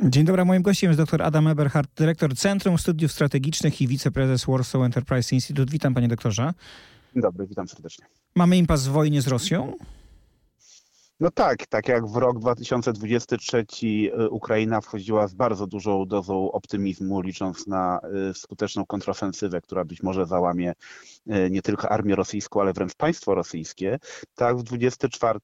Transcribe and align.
Dzień 0.00 0.24
dobry, 0.24 0.44
moim 0.44 0.62
gościem 0.62 0.90
jest 0.90 1.00
dr 1.00 1.22
Adam 1.22 1.48
Eberhardt, 1.48 1.90
dyrektor 1.96 2.36
Centrum 2.36 2.78
Studiów 2.78 3.12
Strategicznych 3.12 3.80
i 3.80 3.88
wiceprezes 3.88 4.44
Warsaw 4.44 4.82
Enterprise 4.82 5.34
Institute. 5.34 5.72
Witam 5.72 5.94
panie 5.94 6.08
doktorze. 6.08 6.52
Dzień 7.14 7.22
dobry, 7.22 7.46
witam 7.46 7.68
serdecznie. 7.68 8.04
Mamy 8.34 8.56
impas 8.56 8.86
w 8.86 8.90
wojnie 8.90 9.22
z 9.22 9.28
Rosją? 9.28 9.72
No 11.20 11.30
tak, 11.30 11.66
tak 11.66 11.88
jak 11.88 12.06
w 12.06 12.16
rok 12.16 12.38
2023 12.38 13.66
y, 13.82 14.30
Ukraina 14.30 14.80
wchodziła 14.80 15.26
z 15.26 15.34
bardzo 15.34 15.66
dużą 15.66 16.06
dozą 16.06 16.52
optymizmu, 16.52 17.20
licząc 17.20 17.66
na 17.66 18.00
y, 18.30 18.34
skuteczną 18.34 18.86
kontrofensywę, 18.86 19.60
która 19.60 19.84
być 19.84 20.02
może 20.02 20.26
załamie 20.26 20.72
y, 21.26 21.50
nie 21.50 21.62
tylko 21.62 21.88
armię 21.88 22.16
rosyjską, 22.16 22.60
ale 22.60 22.72
wręcz 22.72 22.94
państwo 22.94 23.34
rosyjskie, 23.34 23.98
tak 24.34 24.56
w 24.56 24.62
24, 24.62 25.38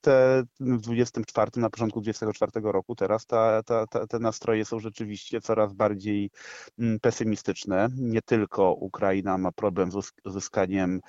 te, 0.00 0.42
w 0.60 0.80
24 0.80 1.50
na 1.56 1.70
początku 1.70 2.00
24 2.00 2.52
roku 2.62 2.94
teraz 2.94 3.26
ta, 3.26 3.62
ta, 3.62 3.86
ta, 3.86 4.06
te 4.06 4.18
nastroje 4.18 4.64
są 4.64 4.78
rzeczywiście 4.78 5.40
coraz 5.40 5.72
bardziej 5.72 6.30
mm, 6.78 7.00
pesymistyczne. 7.00 7.88
Nie 7.96 8.22
tylko 8.22 8.72
Ukraina 8.72 9.38
ma 9.38 9.52
problem 9.52 9.92
z 9.92 10.12
uzyskaniem 10.24 11.00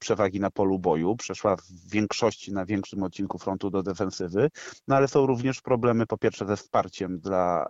przewagi 0.00 0.40
na 0.40 0.50
polu 0.50 0.78
boju, 0.78 1.16
przeszła 1.16 1.56
w 1.56 1.90
większości 1.90 2.52
na 2.52 2.66
większym 2.66 3.02
odcinku 3.02 3.29
odcinku 3.30 3.38
frontu 3.38 3.70
do 3.70 3.82
defensywy, 3.82 4.48
no 4.88 4.96
ale 4.96 5.08
są 5.08 5.26
również 5.26 5.60
problemy 5.60 6.06
po 6.06 6.18
pierwsze 6.18 6.46
ze 6.46 6.56
wsparciem 6.56 7.18
dla 7.18 7.66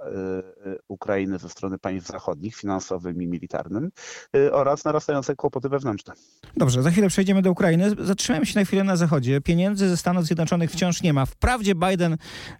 y, 0.66 0.70
y, 0.70 0.78
Ukrainy 0.88 1.38
ze 1.38 1.48
strony 1.48 1.78
państw 1.78 2.08
zachodnich, 2.08 2.56
finansowym 2.56 3.22
i 3.22 3.26
militarnym 3.26 3.90
y, 4.36 4.52
oraz 4.52 4.84
narastające 4.84 5.36
kłopoty 5.36 5.68
wewnętrzne. 5.68 6.14
Dobrze, 6.56 6.82
za 6.82 6.90
chwilę 6.90 7.08
przejdziemy 7.08 7.42
do 7.42 7.50
Ukrainy. 7.50 7.90
Zatrzymałem 7.98 8.44
się 8.44 8.58
na 8.60 8.64
chwilę 8.64 8.84
na 8.84 8.96
zachodzie. 8.96 9.40
Pieniędzy 9.40 9.88
ze 9.88 9.96
Stanów 9.96 10.24
Zjednoczonych 10.24 10.70
wciąż 10.70 11.02
nie 11.02 11.12
ma. 11.12 11.26
Wprawdzie 11.26 11.74
Biden 11.74 12.12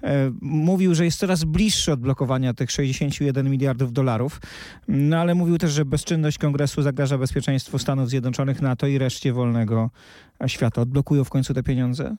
e, 0.03 0.31
mówił, 0.41 0.95
że 0.95 1.05
jest 1.05 1.19
coraz 1.19 1.45
bliższy 1.45 1.93
odblokowania 1.93 2.55
tych 2.55 2.71
61 2.71 3.51
miliardów 3.51 3.93
dolarów, 3.93 4.41
no 4.89 5.17
ale 5.17 5.35
mówił 5.35 5.59
też, 5.59 5.71
że 5.73 5.85
bezczynność 5.85 6.39
kongresu 6.39 6.83
zagraża 6.83 7.19
bezpieczeństwu 7.19 7.79
Stanów 7.79 8.09
Zjednoczonych, 8.09 8.63
NATO 8.63 8.87
i 8.87 8.99
reszcie 8.99 9.33
wolnego 9.33 9.91
świata. 10.47 10.83
Odblokują 10.83 11.25
w 11.25 11.31
końcu 11.31 11.55
te 11.55 11.63
pieniądze? 11.63 12.17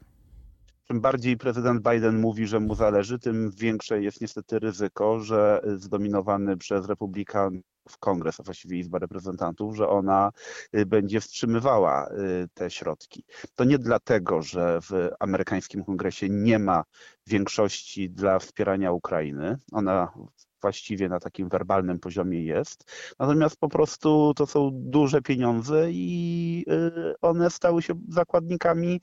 Czym 0.87 1.01
bardziej 1.01 1.37
prezydent 1.37 1.89
Biden 1.89 2.19
mówi, 2.19 2.47
że 2.47 2.59
mu 2.59 2.75
zależy, 2.75 3.19
tym 3.19 3.51
większe 3.51 4.01
jest 4.01 4.21
niestety 4.21 4.59
ryzyko, 4.59 5.19
że 5.19 5.61
zdominowany 5.75 6.57
przez 6.57 6.87
republikanów 6.87 7.63
kongres, 7.99 8.39
a 8.39 8.43
właściwie 8.43 8.79
Izba 8.79 8.99
Reprezentantów, 8.99 9.75
że 9.75 9.89
ona 9.89 10.31
y, 10.75 10.85
będzie 10.85 11.21
wstrzymywała 11.21 12.09
y, 12.09 12.47
te 12.53 12.69
środki. 12.69 13.23
To 13.55 13.63
nie 13.63 13.79
dlatego, 13.79 14.41
że 14.41 14.79
w 14.81 15.09
amerykańskim 15.19 15.83
kongresie 15.83 16.29
nie 16.29 16.59
ma 16.59 16.83
większości 17.27 18.09
dla 18.09 18.39
wspierania 18.39 18.91
Ukrainy. 18.91 19.57
Ona 19.71 20.13
właściwie 20.61 21.09
na 21.09 21.19
takim 21.19 21.49
werbalnym 21.49 21.99
poziomie 21.99 22.43
jest. 22.43 22.91
Natomiast 23.19 23.57
po 23.57 23.69
prostu 23.69 24.33
to 24.35 24.47
są 24.47 24.69
duże 24.73 25.21
pieniądze 25.21 25.91
i 25.91 26.65
y, 26.69 27.13
one 27.21 27.49
stały 27.49 27.81
się 27.81 27.93
zakładnikami 28.09 29.01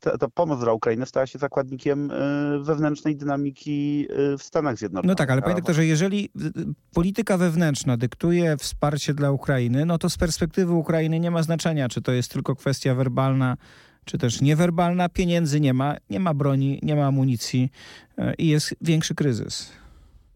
ta, 0.00 0.18
ta, 0.18 0.28
pomoc 0.28 0.60
dla 0.60 0.72
Ukrainy 0.72 1.06
stała 1.06 1.26
się 1.26 1.38
zakładnikiem 1.38 2.10
y, 2.10 2.14
wewnętrznej 2.60 3.16
dynamiki 3.16 4.06
y, 4.10 4.38
w 4.38 4.42
Stanach 4.42 4.78
Zjednoczonych. 4.78 5.08
No 5.08 5.14
tak, 5.14 5.30
ale 5.30 5.42
panie 5.42 5.54
doktorze, 5.54 5.86
jeżeli 5.86 6.24
y, 6.24 6.50
polityka 6.92 7.38
wewnętrzna 7.38 7.96
dyktuje 7.96 8.56
wsparcie 8.56 9.14
dla 9.14 9.30
Ukrainy, 9.30 9.86
no 9.86 9.98
to 9.98 10.10
z 10.10 10.18
perspektywy 10.18 10.72
Ukrainy 10.72 11.20
nie 11.20 11.30
ma 11.30 11.42
znaczenia, 11.42 11.88
czy 11.88 12.02
to 12.02 12.12
jest 12.12 12.32
tylko 12.32 12.56
kwestia 12.56 12.94
werbalna, 12.94 13.56
czy 14.04 14.18
też 14.18 14.40
niewerbalna. 14.40 15.08
Pieniędzy 15.08 15.60
nie 15.60 15.74
ma, 15.74 15.96
nie 16.10 16.20
ma 16.20 16.34
broni, 16.34 16.80
nie 16.82 16.96
ma 16.96 17.06
amunicji 17.06 17.70
i 18.38 18.48
jest 18.48 18.74
większy 18.80 19.14
kryzys. 19.14 19.72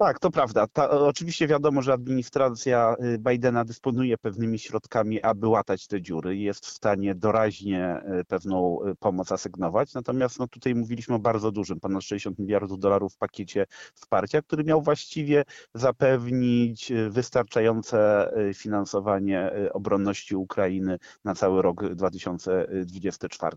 Tak, 0.01 0.19
to 0.19 0.31
prawda. 0.31 0.67
Ta, 0.67 0.91
oczywiście 0.91 1.47
wiadomo, 1.47 1.83
że 1.83 1.93
administracja 1.93 2.97
y, 3.05 3.19
Bidena 3.19 3.65
dysponuje 3.65 4.19
pewnymi 4.19 4.59
środkami, 4.59 5.23
aby 5.23 5.49
łatać 5.49 5.87
te 5.87 6.03
dziury 6.03 6.37
i 6.37 6.43
jest 6.43 6.67
w 6.67 6.71
stanie 6.71 7.15
doraźnie 7.15 8.03
y, 8.21 8.25
pewną 8.25 8.79
y, 8.87 8.95
pomoc 8.97 9.33
asygnować. 9.33 9.95
Natomiast 9.95 10.39
no, 10.39 10.49
tutaj 10.49 10.75
mówiliśmy 10.75 11.15
o 11.15 11.19
bardzo 11.19 11.53
dużym, 11.53 11.81
ponad 11.81 12.03
60 12.03 12.39
miliardów 12.39 12.79
dolarów 12.79 13.17
pakiecie 13.17 13.67
wsparcia, 13.95 14.43
który 14.43 14.65
miał 14.65 14.83
właściwie 14.83 15.45
zapewnić 15.75 16.93
wystarczające 17.11 18.31
finansowanie 18.55 19.51
obronności 19.73 20.37
Ukrainy 20.37 20.99
na 21.25 21.35
cały 21.35 21.63
rok 21.63 21.95
2024. 21.95 23.57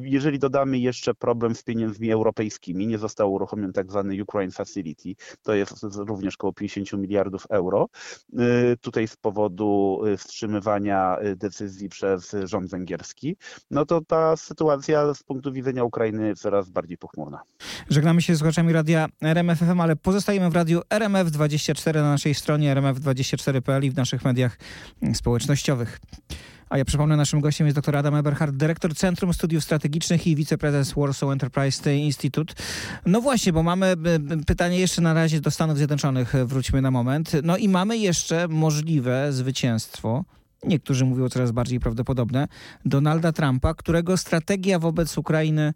Jeżeli 0.00 0.38
dodamy 0.38 0.78
jeszcze 0.78 1.14
problem 1.14 1.54
z 1.54 1.62
pieniędzmi 1.62 2.12
europejskimi, 2.12 2.86
nie 2.86 2.98
został 2.98 3.32
uruchomiony 3.32 3.72
tak 3.72 3.90
zwany 3.90 4.22
Ukraine 4.22 4.52
Facility, 4.52 5.14
to 5.42 5.51
to 5.52 5.86
jest 5.86 5.96
również 5.96 6.34
około 6.34 6.52
50 6.52 7.02
miliardów 7.02 7.46
euro. 7.50 7.88
Y, 8.72 8.76
tutaj 8.80 9.08
z 9.08 9.16
powodu 9.16 10.00
y, 10.06 10.16
wstrzymywania 10.16 11.16
y, 11.24 11.36
decyzji 11.36 11.88
przez 11.88 12.36
rząd 12.44 12.70
węgierski, 12.70 13.36
no 13.70 13.86
to 13.86 14.00
ta 14.00 14.36
sytuacja 14.36 15.14
z 15.14 15.22
punktu 15.22 15.52
widzenia 15.52 15.84
Ukrainy 15.84 16.34
coraz 16.34 16.70
bardziej 16.70 16.98
pochmurna. 16.98 17.42
Żegnamy 17.88 18.22
się 18.22 18.34
z 18.34 18.38
słuchaczami 18.38 18.72
radia 18.72 19.06
RMFFM, 19.22 19.80
ale 19.80 19.96
pozostajemy 19.96 20.50
w 20.50 20.54
radiu 20.54 20.80
RMF24 20.90 21.94
na 21.94 22.10
naszej 22.10 22.34
stronie 22.34 22.74
rmf24.pl 22.74 23.84
i 23.84 23.90
w 23.90 23.96
naszych 23.96 24.24
mediach 24.24 24.58
społecznościowych. 25.14 26.00
A 26.72 26.78
ja 26.78 26.84
przypomnę, 26.84 27.16
naszym 27.16 27.40
gościem 27.40 27.66
jest 27.66 27.78
dr 27.78 27.96
Adam 27.96 28.14
Eberhardt, 28.14 28.56
dyrektor 28.56 28.94
Centrum 28.94 29.34
Studiów 29.34 29.64
Strategicznych 29.64 30.26
i 30.26 30.36
wiceprezes 30.36 30.92
Warsaw 30.92 31.30
Enterprise 31.30 31.96
Institute. 31.96 32.54
No 33.06 33.20
właśnie, 33.20 33.52
bo 33.52 33.62
mamy 33.62 33.96
pytanie 34.46 34.78
jeszcze 34.78 35.02
na 35.02 35.14
razie 35.14 35.40
do 35.40 35.50
Stanów 35.50 35.76
Zjednoczonych, 35.76 36.34
wróćmy 36.44 36.82
na 36.82 36.90
moment. 36.90 37.32
No 37.42 37.56
i 37.56 37.68
mamy 37.68 37.98
jeszcze 37.98 38.48
możliwe 38.48 39.32
zwycięstwo 39.32 40.24
niektórzy 40.64 41.04
mówią 41.04 41.28
coraz 41.28 41.50
bardziej 41.52 41.80
prawdopodobne, 41.80 42.48
Donalda 42.84 43.32
Trumpa, 43.32 43.74
którego 43.74 44.16
strategia 44.16 44.78
wobec 44.78 45.18
Ukrainy, 45.18 45.74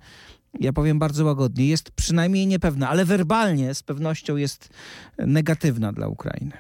ja 0.61 0.73
powiem 0.73 0.99
bardzo 0.99 1.25
łagodnie, 1.25 1.67
jest 1.67 1.91
przynajmniej 1.91 2.47
niepewna, 2.47 2.89
ale 2.89 3.05
werbalnie 3.05 3.75
z 3.75 3.83
pewnością 3.83 4.37
jest 4.37 4.69
negatywna 5.19 5.93
dla 5.93 6.09
Ukrainy. 6.09 6.53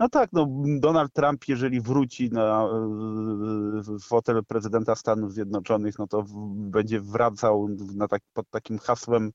No 0.00 0.08
tak, 0.08 0.30
no 0.32 0.46
Donald 0.80 1.12
Trump, 1.12 1.48
jeżeli 1.48 1.80
wróci 1.80 2.30
na 2.30 2.68
fotel 4.02 4.44
prezydenta 4.44 4.94
Stanów 4.94 5.32
Zjednoczonych, 5.32 5.98
no 5.98 6.06
to 6.06 6.24
będzie 6.56 7.00
wracał 7.00 7.68
na 7.96 8.08
tak, 8.08 8.22
pod 8.32 8.50
takim 8.50 8.78
hasłem 8.78 9.30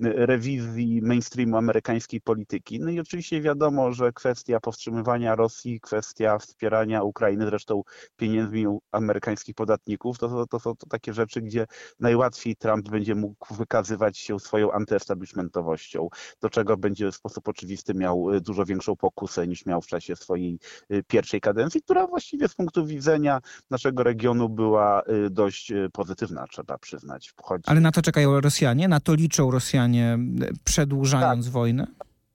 rewizji 0.00 1.02
mainstreamu 1.02 1.56
amerykańskiej 1.56 2.20
polityki. 2.20 2.80
No 2.80 2.90
i 2.90 3.00
oczywiście 3.00 3.40
wiadomo, 3.40 3.92
że 3.92 4.12
kwestia 4.12 4.60
powstrzymywania 4.60 5.34
Rosji, 5.34 5.80
kwestia 5.80 6.38
wspierania 6.38 7.02
Ukrainy, 7.02 7.46
zresztą 7.46 7.82
pieniędzmi 8.16 8.66
amerykańskich 8.92 9.54
podatników, 9.54 10.18
to, 10.18 10.28
to, 10.28 10.46
to 10.46 10.60
są 10.60 10.76
to 10.76 10.86
takie 10.86 11.14
rzeczy, 11.14 11.40
gdzie 11.40 11.66
najłatwiej 12.00 12.56
Trump 12.56 12.88
będzie 12.88 13.14
mógł 13.14 13.54
wykazywać 13.54 14.18
się 14.18 14.40
swoją 14.40 14.72
antyestablishmentowością, 14.72 16.08
do 16.40 16.50
czego 16.50 16.76
będzie 16.76 17.10
w 17.10 17.14
sposób 17.16 17.48
oczywisty 17.48 17.94
miał 17.94 18.26
dużo 18.40 18.64
większą 18.64 18.96
pokusę 18.96 19.46
niż 19.46 19.66
miał 19.66 19.80
w 19.82 19.86
czasie 20.00 20.16
swojej 20.16 20.58
y, 20.92 21.02
pierwszej 21.06 21.40
kadencji, 21.40 21.82
która 21.82 22.06
właściwie 22.06 22.48
z 22.48 22.54
punktu 22.54 22.86
widzenia 22.86 23.40
naszego 23.70 24.02
regionu 24.02 24.48
była 24.48 25.02
y, 25.02 25.30
dość 25.30 25.72
y, 25.72 25.88
pozytywna, 25.92 26.46
trzeba 26.46 26.78
przyznać. 26.78 27.34
Ale 27.66 27.80
na 27.80 27.92
to 27.92 28.02
czekają 28.02 28.40
Rosjanie? 28.40 28.88
Na 28.88 29.00
to 29.00 29.14
liczą 29.14 29.50
Rosjanie, 29.50 30.18
przedłużając 30.64 31.46
tak. 31.46 31.52
wojnę? 31.52 31.86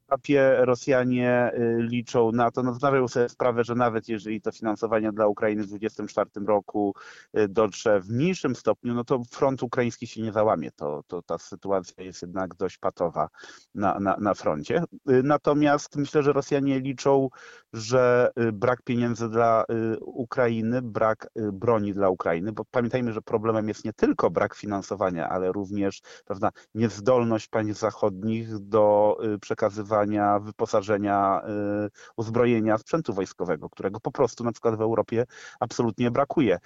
Etapie 0.08 0.56
Rosjanie 0.66 1.52
y, 1.54 1.78
liczą 1.80 2.32
na 2.32 2.52
to, 2.52 2.64
no 2.64 2.74
zdawają 2.74 3.08
sobie 3.08 3.30
sprawę, 3.30 3.64
że 3.64 3.76
nawet 3.76 4.10
jeżeli 4.10 4.42
to 4.42 4.52
finansowanie 4.52 5.12
dla 5.12 5.28
Ukrainy 5.28 5.64
w 5.64 5.68
2024 5.68 6.46
roku 6.46 6.94
y, 7.38 7.48
dotrze 7.48 8.00
w 8.00 8.10
mniejszym 8.10 8.56
stopniu, 8.56 8.94
no 8.94 9.04
to 9.04 9.22
front 9.32 9.64
ukraiński 9.64 10.08
się 10.08 10.22
nie 10.22 10.32
załamie. 10.32 10.72
To, 10.72 11.04
to 11.08 11.22
ta 11.22 11.38
sytuacja 11.38 12.04
jest 12.04 12.22
jednak 12.22 12.56
dość 12.56 12.78
patowa 12.78 13.30
na, 13.76 14.00
na, 14.00 14.18
na 14.20 14.34
froncie. 14.34 14.84
Y, 15.10 15.24
natomiast 15.24 15.96
myślę, 15.96 16.24
że 16.24 16.34
Rosjanie 16.34 16.80
liczą, 16.80 17.30
że 17.74 18.32
brak 18.54 18.82
pieniędzy 18.82 19.30
dla 19.30 19.64
Ukrainy, 20.02 20.82
brak 20.82 21.28
broni 21.54 21.94
dla 21.94 22.10
Ukrainy, 22.10 22.52
bo 22.52 22.66
pamiętajmy, 22.72 23.14
że 23.14 23.22
problemem 23.22 23.68
jest 23.68 23.86
nie 23.86 23.94
tylko 23.94 24.30
brak 24.30 24.56
finansowania, 24.56 25.30
ale 25.30 25.52
również 25.52 26.02
pewna 26.26 26.52
niezdolność 26.76 27.48
państw 27.48 27.80
zachodnich 27.80 28.60
do 28.60 29.18
przekazywania 29.42 29.95
wyposażenia, 30.42 31.42
y, 31.86 31.90
uzbrojenia, 32.18 32.78
sprzętu 32.78 33.14
wojskowego, 33.14 33.70
którego 33.70 34.00
po 34.00 34.12
prostu 34.12 34.44
na 34.44 34.52
przykład 34.52 34.76
w 34.76 34.82
Europie 34.82 35.26
absolutnie 35.60 36.12
brakuje. 36.12 36.60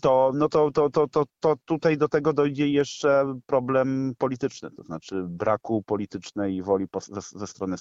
To, 0.00 0.32
no 0.34 0.48
to, 0.48 0.70
to, 0.70 0.90
to, 0.90 1.08
to, 1.08 1.24
to 1.40 1.54
tutaj 1.64 1.98
do 1.98 2.08
tego 2.08 2.32
dojdzie 2.32 2.68
jeszcze 2.68 3.34
problem 3.46 4.14
polityczny, 4.18 4.70
to 4.70 4.82
znaczy 4.82 5.24
braku 5.28 5.82
politycznej 5.82 6.62
woli 6.62 6.86
ze, 7.20 7.46
strony, 7.46 7.76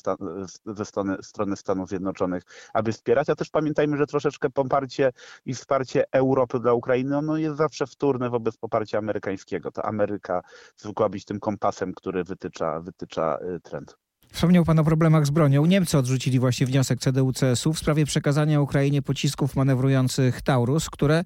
ze 0.65 0.85
strony, 0.85 1.18
strony 1.21 1.56
Stanów 1.56 1.89
Zjednoczonych, 1.89 2.44
aby 2.74 2.92
wspierać, 2.92 3.30
a 3.30 3.35
też 3.35 3.50
pamiętajmy, 3.50 3.97
że 3.97 4.07
troszeczkę 4.07 4.50
poparcie 4.50 5.12
i 5.45 5.53
wsparcie 5.53 6.03
Europy 6.12 6.59
dla 6.59 6.74
Ukrainy 6.74 7.18
ono 7.18 7.38
jest 7.38 7.57
zawsze 7.57 7.88
wtórne 7.88 8.30
wobec 8.30 8.57
poparcia 8.57 8.97
amerykańskiego. 8.97 9.71
To 9.71 9.85
Ameryka 9.85 10.42
zwykła 10.77 11.09
być 11.09 11.25
tym 11.25 11.39
kompasem, 11.39 11.94
który 11.94 12.24
wytycza, 12.24 12.80
wytycza 12.80 13.38
y, 13.56 13.59
trend. 13.59 13.97
Wspomniał 14.31 14.66
pan 14.66 14.80
o 14.80 14.84
problemach 14.84 15.26
z 15.26 15.30
bronią. 15.30 15.66
Niemcy 15.66 15.98
odrzucili 15.98 16.40
właśnie 16.40 16.66
wniosek 16.66 17.00
CDU-CSU 17.00 17.74
w 17.74 17.80
sprawie 17.80 18.06
przekazania 18.06 18.62
Ukrainie 18.62 19.02
pocisków 19.02 19.56
manewrujących 19.56 20.42
Taurus, 20.42 20.90
które, 20.90 21.24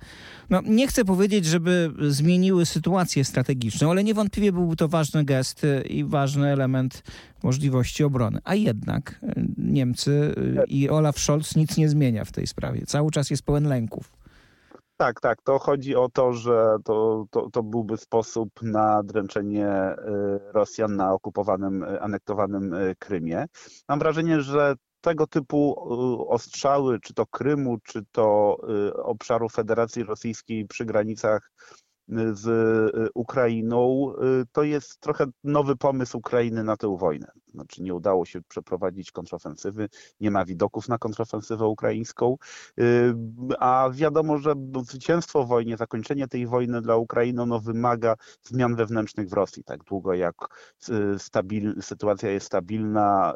no 0.50 0.62
nie 0.66 0.88
chcę 0.88 1.06
powiedzieć, 1.06 1.46
żeby 1.46 1.92
zmieniły 2.10 2.66
sytuację 2.66 3.26
strategiczną, 3.26 3.92
ale 3.92 4.04
niewątpliwie 4.04 4.52
byłby 4.52 4.76
to 4.76 4.88
ważny 4.88 5.24
gest 5.24 5.62
i 5.90 6.04
ważny 6.04 6.48
element 6.48 7.04
możliwości 7.44 8.04
obrony. 8.04 8.40
A 8.44 8.56
jednak 8.56 9.20
Niemcy 9.58 10.36
i 10.68 10.90
Olaf 10.90 11.20
Scholz 11.20 11.56
nic 11.56 11.78
nie 11.78 11.90
zmienia 11.90 12.26
w 12.26 12.32
tej 12.32 12.48
sprawie. 12.48 12.86
Cały 12.86 13.12
czas 13.12 13.30
jest 13.30 13.44
pełen 13.44 13.68
lęków. 13.68 14.23
Tak, 15.04 15.20
tak. 15.22 15.42
To 15.42 15.60
chodzi 15.60 15.96
o 15.96 16.10
to, 16.10 16.34
że 16.34 16.78
to, 16.86 17.26
to, 17.32 17.50
to 17.50 17.64
byłby 17.64 17.98
sposób 17.98 18.50
na 18.62 19.04
dręczenie 19.04 19.68
y, 19.68 19.96
Rosjan 20.54 20.96
na 20.96 21.14
okupowanym, 21.14 21.84
y, 21.84 22.02
anektowanym 22.02 22.74
y, 22.74 22.96
Krymie. 23.00 23.46
Mam 23.90 24.00
wrażenie, 24.00 24.42
że 24.42 24.76
tego 25.02 25.28
typu 25.28 25.76
ostrzały, 26.30 27.00
czy 27.00 27.14
to 27.14 27.26
Krymu, 27.26 27.78
czy 27.84 28.02
to 28.12 28.58
obszaru 28.96 29.50
Federacji 29.50 30.04
Rosyjskiej 30.04 30.68
przy 30.68 30.86
granicach 30.86 31.52
z 32.32 32.46
Ukrainą, 33.14 34.14
to 34.52 34.64
jest 34.64 35.00
trochę 35.00 35.26
nowy 35.44 35.76
pomysł 35.76 36.18
Ukrainy 36.18 36.64
na 36.64 36.78
tę 36.78 36.98
wojnę. 36.98 37.28
Znaczy 37.54 37.84
nie 37.84 37.94
udało 37.94 38.26
się 38.26 38.42
przeprowadzić 38.42 39.12
kontrofensywy, 39.12 39.90
nie 40.20 40.32
ma 40.32 40.46
widoków 40.46 40.90
na 40.90 40.98
kontrofensywę 40.98 41.68
ukraińską, 41.68 42.38
y, 42.80 43.14
a 43.60 43.90
wiadomo, 43.94 44.38
że 44.38 44.54
zwycięstwo 44.90 45.44
w 45.44 45.48
wojnie, 45.48 45.78
zakończenie 45.78 46.28
tej 46.28 46.48
wojny 46.48 46.82
dla 46.82 46.96
Ukrainy 46.96 47.46
no, 47.46 47.60
wymaga 47.60 48.16
zmian 48.44 48.76
wewnętrznych 48.76 49.30
w 49.30 49.34
Rosji. 49.34 49.64
Tak 49.64 49.84
długo 49.84 50.14
jak 50.14 50.36
stabil, 51.18 51.82
sytuacja 51.82 52.32
jest 52.32 52.46
stabilna, 52.46 53.34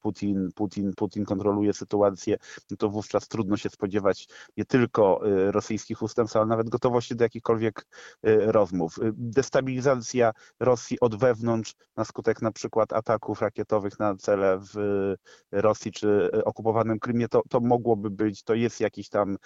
Putin, 0.00 0.48
Putin, 0.54 0.92
Putin 0.96 1.24
kontroluje 1.24 1.72
sytuację, 1.72 2.36
no 2.70 2.76
to 2.76 2.88
wówczas 2.88 3.28
trudno 3.28 3.56
się 3.56 3.68
spodziewać 3.68 4.28
nie 4.56 4.64
tylko 4.64 5.20
rosyjskich 5.50 6.02
ustępstw, 6.02 6.36
ale 6.36 6.46
nawet 6.46 6.68
gotowości 6.68 7.16
do 7.16 7.24
jakichkolwiek 7.24 7.86
y, 8.26 8.52
rozmów. 8.52 8.98
Y, 8.98 9.12
destabilizacja 9.14 10.32
Rosji 10.60 11.00
od 11.00 11.16
wewnątrz 11.16 11.74
na 11.96 12.04
skutek 12.04 12.42
na 12.42 12.52
przykład 12.52 12.92
ataków 12.96 13.40
rakietowych 13.42 13.98
na 13.98 14.16
cele 14.16 14.58
w 14.74 14.76
y, 14.76 15.16
Rosji 15.52 15.92
czy 15.92 16.30
okupowanym 16.44 16.98
Krymie, 16.98 17.28
to, 17.28 17.42
to 17.48 17.60
mogłoby 17.60 18.10
być, 18.10 18.42
to 18.42 18.54
jest 18.54 18.80
jakiś 18.80 19.08
tam 19.08 19.36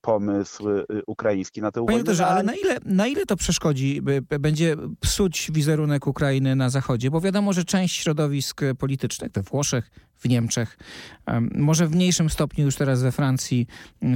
pomysł 0.00 0.64
ukraiński 1.06 1.60
na 1.60 1.72
tę 1.72 1.86
Panie 1.86 2.04
wojnę. 2.04 2.26
ale 2.26 2.42
na 2.42 2.54
ile, 2.54 2.78
na 2.84 3.06
ile 3.06 3.26
to 3.26 3.36
przeszkodzi, 3.36 4.00
będzie 4.40 4.76
psuć 5.00 5.50
wizerunek 5.52 6.06
Ukrainy 6.06 6.56
na 6.56 6.70
Zachodzie? 6.70 7.10
Bo 7.10 7.20
wiadomo, 7.20 7.52
że 7.52 7.64
część 7.64 7.96
środowisk 7.96 8.60
politycznych 8.78 9.32
we 9.32 9.42
Włoszech, 9.42 9.90
w 10.20 10.28
Niemczech, 10.28 10.78
może 11.54 11.86
w 11.86 11.94
mniejszym 11.94 12.30
stopniu 12.30 12.64
już 12.64 12.76
teraz 12.76 13.02
we 13.02 13.12
Francji 13.12 13.66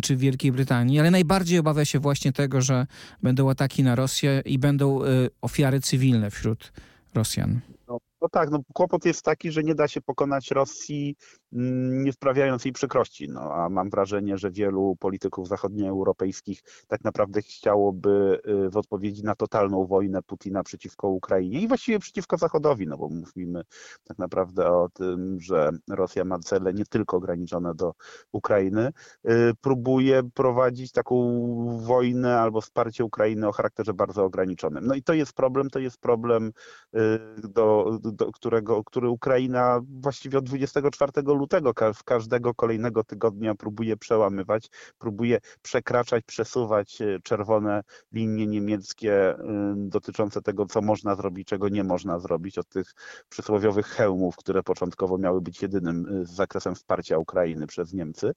czy 0.03 0.17
w 0.17 0.19
Wielkiej 0.19 0.53
Brytanii, 0.53 1.01
ale 1.01 1.11
najbardziej 1.11 1.59
obawia 1.59 1.85
się 1.85 1.99
właśnie 1.99 2.33
tego, 2.33 2.61
że 2.61 2.87
będą 3.23 3.51
ataki 3.51 3.83
na 3.83 3.95
Rosję 3.95 4.43
i 4.45 4.59
będą 4.59 5.05
y, 5.05 5.31
ofiary 5.41 5.81
cywilne 5.81 6.31
wśród 6.31 6.73
Rosjan. 7.15 7.61
No, 8.25 8.29
tak, 8.29 8.51
no 8.51 8.59
kłopot 8.75 9.05
jest 9.05 9.23
taki, 9.23 9.53
że 9.53 9.63
nie 9.63 9.75
da 9.75 9.89
się 9.89 10.01
pokonać 10.01 10.51
Rosji 10.51 11.17
nie 11.55 12.13
sprawiając 12.13 12.65
jej 12.65 12.73
przykrości. 12.73 13.29
No, 13.29 13.41
a 13.41 13.69
mam 13.69 13.91
wrażenie, 13.91 14.39
że 14.39 14.51
wielu 14.51 14.97
polityków 14.97 15.49
zachodnioeuropejskich 15.49 16.63
tak 16.89 17.05
naprawdę 17.05 17.43
chciałoby 17.43 18.41
y, 18.67 18.71
w 18.71 18.77
odpowiedzi 18.77 19.25
na 19.25 19.35
totalną 19.35 19.87
wojnę 19.87 20.23
Putina 20.23 20.63
przeciwko 20.63 21.09
Ukrainie 21.09 21.61
i 21.61 21.69
właściwie 21.69 21.99
przeciwko 21.99 22.37
Zachodowi, 22.39 22.87
no 22.87 22.97
bo 22.99 23.09
mówimy 23.09 23.63
tak 24.05 24.19
naprawdę 24.19 24.67
o 24.67 24.89
tym, 24.89 25.41
że 25.41 25.71
Rosja 25.91 26.25
ma 26.25 26.39
cele 26.39 26.75
nie 26.75 26.85
tylko 26.85 27.17
ograniczone 27.17 27.75
do 27.75 27.95
Ukrainy, 28.33 28.93
y, 29.31 29.31
próbuje 29.61 30.23
prowadzić 30.35 30.93
taką 30.93 31.15
wojnę 31.87 32.39
albo 32.39 32.61
wsparcie 32.61 33.05
Ukrainy 33.05 33.49
o 33.49 33.53
charakterze 33.53 33.95
bardzo 33.95 34.25
ograniczonym. 34.25 34.87
No 34.87 34.95
i 34.95 35.03
to 35.03 35.15
jest 35.15 35.33
problem, 35.33 35.71
to 35.71 35.79
jest 35.79 36.01
problem 36.01 36.53
y, 36.95 36.99
do, 37.49 37.99
do 38.03 38.33
którego, 38.33 38.85
który 38.85 39.09
Ukraina 39.09 39.81
właściwie 40.01 40.39
od 40.39 40.45
24 40.45 41.13
lutego 41.23 41.44
w 41.95 42.05
każdego 42.05 42.55
kolejnego 42.55 43.05
tygodnia 43.05 43.55
próbuje 43.55 43.97
przełamywać, 43.97 44.71
próbuje 44.99 45.39
przekraczać, 45.63 46.25
przesuwać 46.25 47.01
e, 47.01 47.21
czerwone 47.23 47.83
linie 48.13 48.47
niemieckie 48.47 49.31
e, 49.31 49.75
dotyczące 49.77 50.43
tego, 50.43 50.67
co 50.67 50.83
można 50.83 51.15
zrobić, 51.15 51.49
czego 51.49 51.69
nie 51.69 51.85
można 51.85 52.19
zrobić, 52.19 52.59
od 52.59 52.69
tych 52.69 52.95
przysłowiowych 53.29 53.87
hełmów, 53.87 54.37
które 54.37 54.63
początkowo 54.63 55.19
miały 55.19 55.41
być 55.41 55.63
jedynym 55.63 56.07
e, 56.23 56.27
zakresem 56.27 56.75
wsparcia 56.75 57.19
Ukrainy 57.19 57.67
przez 57.67 57.93
Niemcy. 57.93 58.33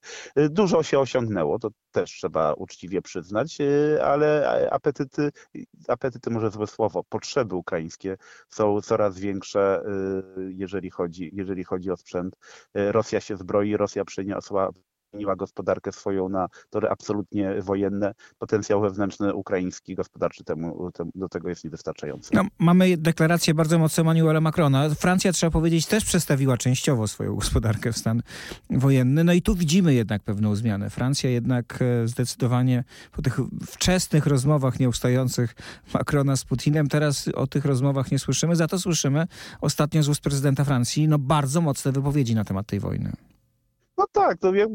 Dużo 0.50 0.82
się 0.82 0.98
osiągnęło, 0.98 1.58
to 1.58 1.70
też 1.90 2.10
trzeba 2.10 2.52
uczciwie 2.52 3.02
przyznać, 3.02 3.58
ale 4.04 4.48
apetyty, 4.70 5.30
apetyty 5.88 6.30
może 6.30 6.50
złe 6.50 6.66
słowo, 6.66 7.04
potrzeby 7.08 7.54
ukraińskie 7.54 8.16
są 8.48 8.80
coraz 8.80 9.18
większe 9.18 9.82
jeżeli 10.48 10.90
chodzi, 10.90 11.30
jeżeli 11.32 11.64
chodzi 11.64 11.90
o 11.90 11.96
sprzęt. 11.96 12.36
Y, 12.76 12.92
Rosja 12.98 13.20
się 13.20 13.36
zbroi, 13.36 13.76
Rosja 13.76 14.04
przeniosła 14.04 14.70
zmieniła 15.10 15.36
gospodarkę 15.36 15.92
swoją 15.92 16.28
na 16.28 16.48
tory 16.70 16.88
absolutnie 16.88 17.62
wojenne. 17.62 18.14
Potencjał 18.38 18.80
wewnętrzny 18.80 19.34
ukraiński, 19.34 19.94
gospodarczy 19.94 20.44
temu, 20.44 20.92
temu 20.92 21.10
do 21.14 21.28
tego 21.28 21.48
jest 21.48 21.64
niewystarczający. 21.64 22.30
No, 22.34 22.44
mamy 22.58 22.96
deklarację 22.96 23.54
bardzo 23.54 23.78
mocno 23.78 24.00
Emmanuela 24.00 24.40
Macrona. 24.40 24.88
Francja, 24.88 25.32
trzeba 25.32 25.50
powiedzieć, 25.50 25.86
też 25.86 26.04
przestawiła 26.04 26.56
częściowo 26.56 27.08
swoją 27.08 27.34
gospodarkę 27.34 27.92
w 27.92 27.98
stan 27.98 28.22
wojenny. 28.70 29.24
No 29.24 29.32
i 29.32 29.42
tu 29.42 29.54
widzimy 29.54 29.94
jednak 29.94 30.22
pewną 30.22 30.54
zmianę. 30.54 30.90
Francja 30.90 31.30
jednak 31.30 31.78
e, 31.82 32.08
zdecydowanie 32.08 32.84
po 33.12 33.22
tych 33.22 33.38
wczesnych 33.66 34.26
rozmowach 34.26 34.80
nieustających 34.80 35.54
Macrona 35.94 36.36
z 36.36 36.44
Putinem, 36.44 36.88
teraz 36.88 37.28
o 37.34 37.46
tych 37.46 37.64
rozmowach 37.64 38.10
nie 38.10 38.18
słyszymy. 38.18 38.56
Za 38.56 38.68
to 38.68 38.78
słyszymy 38.78 39.26
ostatnio 39.60 40.02
z 40.02 40.08
ust 40.08 40.20
prezydenta 40.20 40.64
Francji 40.64 41.08
no 41.08 41.18
bardzo 41.18 41.60
mocne 41.60 41.92
wypowiedzi 41.92 42.34
na 42.34 42.44
temat 42.44 42.66
tej 42.66 42.80
wojny. 42.80 43.12
No 43.98 44.04
tak, 44.12 44.38
to 44.38 44.52
wie, 44.52 44.66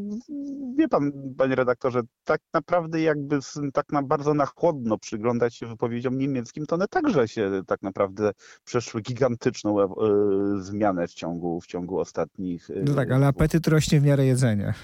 wie 0.78 0.88
pan, 0.88 1.12
panie 1.38 1.54
redaktorze, 1.54 2.00
tak 2.24 2.40
naprawdę 2.52 3.00
jakby 3.00 3.38
tak 3.72 3.92
na 3.92 4.02
bardzo 4.02 4.34
na 4.34 4.46
chłodno 4.46 4.98
przyglądać 4.98 5.54
się 5.54 5.66
wypowiedziom 5.66 6.18
niemieckim, 6.18 6.66
to 6.66 6.74
one 6.74 6.88
także 6.88 7.28
się 7.28 7.62
tak 7.66 7.82
naprawdę 7.82 8.30
przeszły 8.64 9.00
gigantyczną 9.00 9.80
e, 9.80 9.88
zmianę 10.58 11.08
w 11.08 11.14
ciągu, 11.14 11.60
w 11.60 11.66
ciągu 11.66 11.98
ostatnich... 11.98 12.70
E, 12.70 12.74
no 12.86 12.94
tak, 12.94 13.10
ale 13.10 13.26
apetyt 13.26 13.66
rośnie 13.66 14.00
w 14.00 14.04
miarę 14.04 14.26
jedzenia 14.26 14.74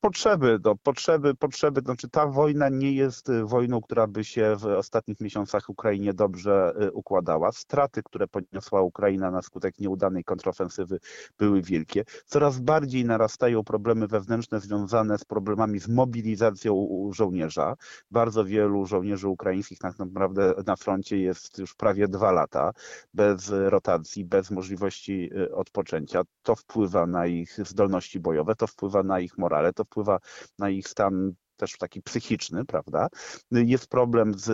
potrzeby, 0.00 0.58
do 0.58 0.76
potrzeby, 0.76 1.34
potrzeby, 1.34 1.80
znaczy 1.80 2.08
ta 2.08 2.26
wojna 2.26 2.68
nie 2.68 2.92
jest 2.92 3.28
y, 3.28 3.44
wojną, 3.44 3.80
która 3.80 4.06
by 4.06 4.24
się 4.24 4.56
w 4.58 4.64
ostatnich 4.64 5.20
miesiącach 5.20 5.68
Ukrainie 5.68 6.14
dobrze 6.14 6.74
y, 6.82 6.92
układała. 6.92 7.52
Straty, 7.52 8.02
które 8.02 8.26
poniosła 8.26 8.82
Ukraina 8.82 9.30
na 9.30 9.42
skutek 9.42 9.78
nieudanej 9.78 10.24
kontrofensywy 10.24 10.98
były 11.38 11.62
wielkie. 11.62 12.04
Coraz 12.26 12.60
bardziej 12.60 13.04
narastają 13.04 13.64
problemy 13.64 14.06
wewnętrzne 14.06 14.60
związane 14.60 15.18
z 15.18 15.24
problemami 15.24 15.80
z 15.80 15.88
mobilizacją 15.88 16.88
żołnierza. 17.12 17.74
Bardzo 18.10 18.44
wielu 18.44 18.86
żołnierzy 18.86 19.28
ukraińskich 19.28 19.78
tak 19.78 19.98
naprawdę 19.98 20.54
na 20.66 20.76
froncie 20.76 21.18
jest 21.18 21.58
już 21.58 21.74
prawie 21.74 22.08
dwa 22.08 22.32
lata 22.32 22.72
bez 23.14 23.50
rotacji, 23.50 24.24
bez 24.24 24.50
możliwości 24.50 25.30
y, 25.36 25.54
odpoczęcia. 25.54 26.22
To 26.42 26.56
wpływa 26.56 27.06
na 27.06 27.26
ich 27.26 27.66
zdolności 27.68 28.20
bojowe, 28.20 28.54
to 28.54 28.66
wpływa 28.66 29.02
na 29.02 29.20
ich 29.20 29.38
morale, 29.38 29.47
to 29.72 29.84
wpływa 29.84 30.18
na 30.58 30.70
ich 30.70 30.88
stan 30.88 31.32
też 31.56 31.78
taki 31.78 32.02
psychiczny, 32.02 32.64
prawda? 32.64 33.08
Jest 33.50 33.88
problem 33.88 34.34
z 34.36 34.50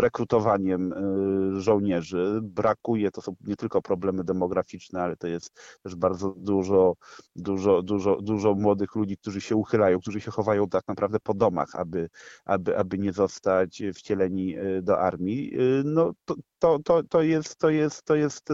rekrutowaniem 0.00 0.92
y, 0.92 1.60
żołnierzy. 1.60 2.40
Brakuje, 2.42 3.10
to 3.10 3.22
są 3.22 3.36
nie 3.46 3.56
tylko 3.56 3.82
problemy 3.82 4.24
demograficzne, 4.24 5.02
ale 5.02 5.16
to 5.16 5.26
jest 5.26 5.78
też 5.82 5.94
bardzo 5.94 6.34
dużo, 6.36 6.94
dużo, 7.36 7.82
dużo, 7.82 8.16
dużo 8.22 8.54
młodych 8.54 8.94
ludzi, 8.94 9.16
którzy 9.16 9.40
się 9.40 9.56
uchylają, 9.56 10.00
którzy 10.00 10.20
się 10.20 10.30
chowają 10.30 10.68
tak 10.68 10.88
naprawdę 10.88 11.18
po 11.20 11.34
domach, 11.34 11.74
aby, 11.74 12.08
aby, 12.44 12.78
aby 12.78 12.98
nie 12.98 13.12
zostać 13.12 13.82
wcieleni 13.94 14.58
y, 14.58 14.82
do 14.82 15.00
armii. 15.00 15.60
Y, 15.60 15.82
no, 15.84 16.12
to, 16.24 16.34
to, 16.58 16.78
to, 16.78 17.02
to, 17.02 17.22
jest, 17.22 17.56
to, 17.56 17.70
jest, 17.70 18.02
to 18.02 18.14
jest, 18.14 18.48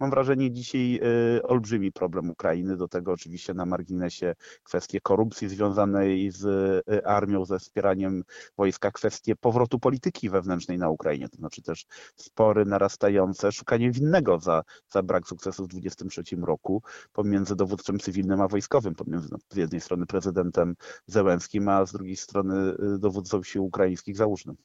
mam 0.00 0.10
wrażenie, 0.10 0.50
dzisiaj 0.50 1.00
olbrzymi 1.42 1.92
problem 1.92 2.30
Ukrainy. 2.30 2.76
Do 2.76 2.88
tego 2.88 3.12
oczywiście 3.12 3.54
na 3.54 3.66
marginesie 3.66 4.34
kwestie 4.62 5.00
korupcji 5.00 5.48
związanej 5.48 6.30
z 6.30 6.44
armią, 7.04 7.44
ze 7.44 7.58
wspieraniem 7.58 8.24
wojska, 8.56 8.90
kwestie 8.90 9.36
powrotu 9.36 9.78
polityki 9.78 10.30
wewnętrznej 10.30 10.78
na 10.84 10.90
Ukrainie, 10.90 11.28
to 11.28 11.36
znaczy 11.36 11.62
też 11.62 11.86
spory 12.16 12.64
narastające, 12.64 13.52
szukanie 13.52 13.90
winnego 13.90 14.38
za, 14.38 14.62
za 14.92 15.02
brak 15.02 15.28
sukcesu 15.28 15.64
w 15.64 15.68
2023 15.68 16.36
roku 16.36 16.82
pomiędzy 17.12 17.56
dowódcą 17.56 17.98
cywilnym 17.98 18.40
a 18.40 18.48
wojskowym, 18.48 18.94
pomiędzy 18.94 19.28
no, 19.30 19.38
z 19.52 19.56
jednej 19.56 19.80
strony 19.80 20.06
prezydentem 20.06 20.76
Zełenskim, 21.06 21.68
a 21.68 21.86
z 21.86 21.92
drugiej 21.92 22.16
strony 22.16 22.74
y, 22.94 22.98
dowódcą 22.98 23.42
sił 23.42 23.64
ukraińskich 23.64 24.16
Załużnym. 24.16 24.56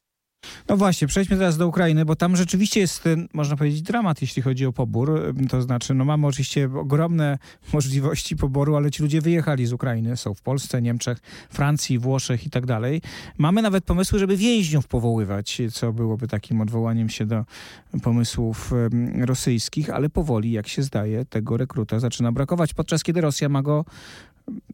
No 0.69 0.77
właśnie, 0.77 1.08
przejdźmy 1.08 1.38
teraz 1.38 1.58
do 1.58 1.67
Ukrainy, 1.67 2.05
bo 2.05 2.15
tam 2.15 2.36
rzeczywiście 2.36 2.79
jest, 2.79 3.03
można 3.34 3.55
powiedzieć, 3.58 3.81
dramat, 3.81 4.22
jeśli 4.22 4.41
chodzi 4.41 4.65
o 4.65 4.74
pobór. 4.74 5.34
To 5.50 5.62
znaczy, 5.62 5.93
no 5.93 6.05
mamy 6.05 6.27
oczywiście 6.27 6.69
ogromne 6.75 7.38
możliwości 7.74 8.36
poboru, 8.36 8.75
ale 8.75 8.91
ci 8.91 9.03
ludzie 9.03 9.22
wyjechali 9.22 9.65
z 9.65 9.74
Ukrainy, 9.74 10.17
są 10.17 10.34
w 10.34 10.41
Polsce, 10.41 10.81
Niemczech, 10.81 11.17
Francji, 11.50 12.00
Włoszech 12.00 12.46
i 12.46 12.50
tak 12.50 12.65
dalej. 12.65 13.01
Mamy 13.38 13.62
nawet 13.62 13.84
pomysły, 13.84 14.19
żeby 14.19 14.38
więźniów 14.38 14.88
powoływać, 14.88 15.62
co 15.74 15.93
byłoby 15.93 16.27
takim 16.27 16.62
odwołaniem 16.62 17.10
się 17.10 17.25
do 17.25 17.46
pomysłów 18.03 18.74
rosyjskich, 19.19 19.89
ale 19.89 20.10
powoli, 20.10 20.51
jak 20.51 20.67
się 20.67 20.84
zdaje, 20.84 21.25
tego 21.25 21.58
rekruta 21.58 22.00
zaczyna 22.00 22.31
brakować, 22.31 22.74
podczas 22.74 23.03
kiedy 23.03 23.22
Rosja 23.22 23.50
ma 23.50 23.62
go, 23.62 23.86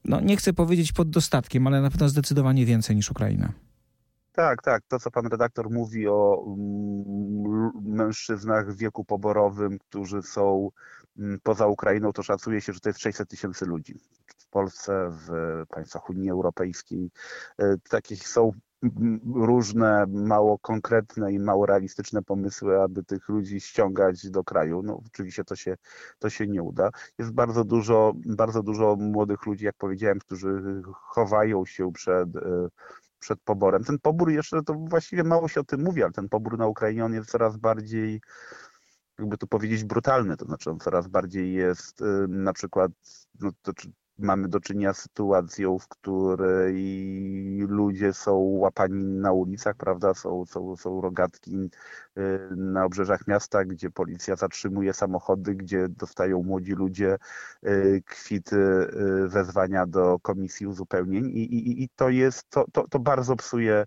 no 0.05 0.21
nie 0.21 0.37
chcę 0.37 0.53
powiedzieć 0.53 0.91
pod 0.91 1.09
dostatkiem, 1.09 1.67
ale 1.67 1.81
na 1.81 1.89
pewno 1.89 2.09
zdecydowanie 2.09 2.65
więcej 2.65 2.95
niż 2.95 3.11
Ukraina. 3.11 3.53
Tak, 4.35 4.61
tak. 4.61 4.83
To, 4.87 4.99
co 4.99 5.11
pan 5.11 5.27
redaktor 5.27 5.69
mówi 5.71 6.07
o 6.07 6.45
mm, 6.47 7.71
mężczyznach 7.83 8.73
w 8.73 8.77
wieku 8.77 9.05
poborowym, 9.05 9.79
którzy 9.79 10.21
są 10.21 10.69
mm, 11.17 11.39
poza 11.43 11.67
Ukrainą, 11.67 12.13
to 12.13 12.23
szacuje 12.23 12.61
się, 12.61 12.73
że 12.73 12.79
to 12.79 12.89
jest 12.89 12.99
600 12.99 13.29
tysięcy 13.29 13.65
ludzi. 13.65 13.99
W 14.37 14.47
Polsce, 14.49 15.09
w 15.11 15.29
państwach 15.69 16.09
Unii 16.09 16.29
Europejskiej. 16.29 17.11
E, 17.59 17.75
takich 17.89 18.27
są 18.27 18.51
mm, 18.83 19.19
różne, 19.35 20.05
mało 20.07 20.59
konkretne 20.59 21.33
i 21.33 21.39
mało 21.39 21.65
realistyczne 21.65 22.23
pomysły, 22.23 22.81
aby 22.81 23.03
tych 23.03 23.29
ludzi 23.29 23.61
ściągać 23.61 24.29
do 24.29 24.43
kraju. 24.43 24.81
No 24.83 25.01
oczywiście 25.07 25.43
to 25.43 25.55
się, 25.55 25.77
to 26.19 26.29
się 26.29 26.47
nie 26.47 26.63
uda. 26.63 26.89
Jest 27.17 27.31
bardzo 27.31 27.63
dużo, 27.63 28.13
bardzo 28.25 28.63
dużo 28.63 28.95
młodych 28.95 29.45
ludzi, 29.45 29.65
jak 29.65 29.75
powiedziałem, 29.75 30.19
którzy 30.19 30.81
chowają 30.93 31.65
się 31.65 31.91
przed 31.91 32.35
e, 32.35 32.69
przed 33.19 33.39
poborem. 33.41 33.83
Ten 33.83 33.99
pobór 33.99 34.31
jeszcze, 34.31 34.63
to 34.63 34.73
właściwie 34.73 35.23
mało 35.23 35.47
się 35.47 35.61
o 35.61 35.63
tym 35.63 35.83
mówi, 35.83 36.03
ale 36.03 36.11
ten 36.11 36.29
pobór 36.29 36.57
na 36.57 36.67
Ukrainie 36.67 37.05
on 37.05 37.13
jest 37.13 37.29
coraz 37.29 37.57
bardziej, 37.57 38.21
jakby 39.19 39.37
to 39.37 39.47
powiedzieć, 39.47 39.83
brutalny. 39.83 40.37
To 40.37 40.45
znaczy 40.45 40.69
on 40.69 40.79
coraz 40.79 41.07
bardziej 41.07 41.53
jest 41.53 42.01
y, 42.01 42.27
na 42.27 42.53
przykład, 42.53 42.91
no 43.41 43.51
to, 43.61 43.71
mamy 44.17 44.47
do 44.47 44.59
czynienia 44.59 44.93
z 44.93 45.01
sytuacją, 45.01 45.79
w 45.79 45.87
której 45.87 46.75
ludzie 47.67 48.13
są 48.13 48.35
łapani 48.37 49.03
na 49.03 49.31
ulicach, 49.31 49.75
prawda? 49.75 50.13
Są, 50.13 50.45
są, 50.45 50.75
są 50.75 51.01
rogatki 51.01 51.69
na 52.55 52.85
obrzeżach 52.85 53.27
miasta, 53.27 53.65
gdzie 53.65 53.91
policja 53.91 54.35
zatrzymuje 54.35 54.93
samochody, 54.93 55.55
gdzie 55.55 55.89
dostają 55.89 56.43
młodzi 56.43 56.71
ludzie 56.71 57.17
y, 57.65 58.03
kwity 58.05 58.55
y, 58.55 59.27
wezwania 59.29 59.85
do 59.85 60.19
komisji 60.19 60.67
uzupełnień 60.67 61.25
i, 61.25 61.43
i, 61.43 61.83
i 61.83 61.89
to 61.95 62.09
jest, 62.09 62.49
to, 62.49 62.65
to, 62.71 62.87
to 62.87 62.99
bardzo 62.99 63.35
psuje 63.35 63.85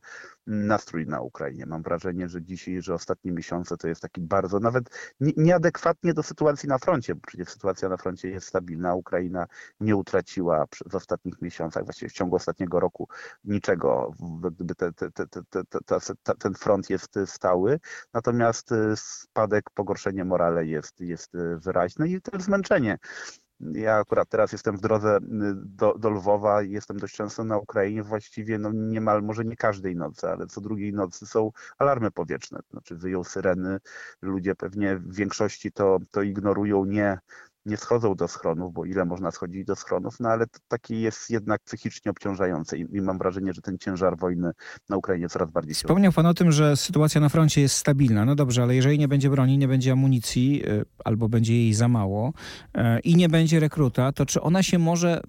nastrój 0.48 1.06
na 1.06 1.20
Ukrainie. 1.20 1.66
Mam 1.66 1.82
wrażenie, 1.82 2.28
że 2.28 2.42
dzisiaj, 2.42 2.82
że 2.82 2.94
ostatnie 2.94 3.32
miesiące 3.32 3.76
to 3.76 3.88
jest 3.88 4.00
taki 4.00 4.20
bardzo, 4.20 4.60
nawet 4.60 5.14
nieadekwatnie 5.20 6.14
do 6.14 6.22
sytuacji 6.22 6.68
na 6.68 6.78
froncie, 6.78 7.14
bo 7.14 7.20
przecież 7.26 7.48
sytuacja 7.48 7.88
na 7.88 7.96
froncie 7.96 8.28
jest 8.28 8.46
stabilna. 8.46 8.94
Ukraina 8.94 9.46
nie 9.80 9.96
utraciła 9.96 10.66
w 10.90 10.94
ostatnich 10.94 11.42
miesiącach, 11.42 11.84
właściwie 11.84 12.08
w 12.08 12.12
ciągu 12.12 12.36
ostatniego 12.36 12.80
roku 12.80 13.08
niczego, 13.44 14.12
gdyby 14.50 14.74
te, 14.74 14.92
te, 14.92 15.10
te, 16.22 16.34
ten 16.38 16.54
front 16.54 16.90
jest 16.90 17.18
stały. 17.26 17.80
Natomiast 18.18 18.74
spadek, 18.94 19.70
pogorszenie 19.74 20.24
morale 20.24 20.66
jest, 20.66 21.00
jest 21.00 21.32
wyraźne 21.56 22.08
i 22.08 22.20
to 22.20 22.40
zmęczenie. 22.40 22.98
Ja 23.60 23.96
akurat 23.96 24.28
teraz 24.28 24.52
jestem 24.52 24.76
w 24.76 24.80
drodze 24.80 25.16
y, 25.16 25.20
do, 25.54 25.94
do 25.98 26.10
Lwowa 26.10 26.62
i 26.62 26.70
jestem 26.70 26.96
dość 26.96 27.14
często 27.14 27.44
na 27.44 27.58
Ukrainie. 27.58 28.02
Właściwie 28.02 28.58
no 28.58 28.72
niemal, 28.72 29.22
może 29.22 29.44
nie 29.44 29.56
każdej 29.56 29.96
nocy, 29.96 30.28
ale 30.28 30.46
co 30.46 30.60
drugiej 30.60 30.92
nocy 30.92 31.26
są 31.26 31.52
alarmy 31.78 32.10
powietrzne. 32.10 32.60
Znaczy 32.70 32.96
wyją 32.96 33.24
syreny, 33.24 33.78
ludzie 34.22 34.54
pewnie 34.54 34.96
w 34.96 35.14
większości 35.14 35.72
to, 35.72 35.98
to 36.10 36.22
ignorują 36.22 36.84
nie 36.84 37.18
nie 37.68 37.76
schodzą 37.76 38.14
do 38.14 38.28
schronów, 38.28 38.72
bo 38.72 38.84
ile 38.84 39.04
można 39.04 39.30
schodzić 39.30 39.64
do 39.64 39.76
schronów, 39.76 40.20
no 40.20 40.28
ale 40.28 40.46
to 40.46 40.58
takie 40.68 41.00
jest 41.00 41.30
jednak 41.30 41.60
psychicznie 41.62 42.10
obciążające 42.10 42.78
i, 42.78 42.96
i 42.96 43.00
mam 43.00 43.18
wrażenie, 43.18 43.52
że 43.52 43.62
ten 43.62 43.78
ciężar 43.78 44.18
wojny 44.18 44.50
na 44.88 44.96
Ukrainie 44.96 45.28
coraz 45.28 45.50
bardziej 45.50 45.74
się... 45.74 45.78
Wspomniał 45.78 46.12
pan 46.12 46.26
o 46.26 46.34
tym, 46.34 46.52
że 46.52 46.76
sytuacja 46.76 47.20
na 47.20 47.28
froncie 47.28 47.60
jest 47.60 47.76
stabilna. 47.76 48.24
No 48.24 48.34
dobrze, 48.34 48.62
ale 48.62 48.74
jeżeli 48.74 48.98
nie 48.98 49.08
będzie 49.08 49.30
broni, 49.30 49.58
nie 49.58 49.68
będzie 49.68 49.92
amunicji 49.92 50.68
y, 50.68 50.84
albo 51.04 51.28
będzie 51.28 51.54
jej 51.54 51.74
za 51.74 51.88
mało 51.88 52.32
y, 52.76 52.80
i 53.00 53.16
nie 53.16 53.28
będzie 53.28 53.60
rekruta, 53.60 54.12
to 54.12 54.26
czy 54.26 54.40
ona 54.40 54.62
się 54.62 54.78
może 54.78 55.22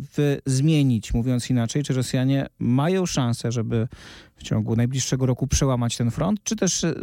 zmienić, 0.46 1.13
mówiąc 1.13 1.50
inaczej? 1.50 1.84
Czy 1.84 1.93
Rosjanie 1.93 2.48
mają 2.60 3.05
szansę, 3.05 3.51
żeby 3.51 3.88
w 4.36 4.43
ciągu 4.43 4.75
najbliższego 4.75 5.25
roku 5.25 5.48
przełamać 5.48 5.98
ten 5.98 6.12
front, 6.12 6.43
czy 6.43 6.55
też 6.55 6.84
y, 6.84 6.96